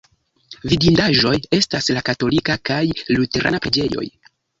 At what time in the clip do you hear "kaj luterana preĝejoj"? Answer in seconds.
2.71-4.09